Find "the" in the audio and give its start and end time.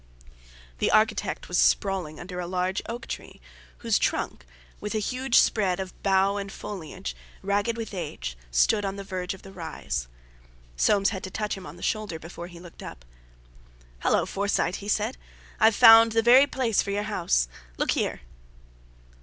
0.79-0.89, 8.95-9.03, 9.43-9.51, 11.75-11.83, 16.13-16.23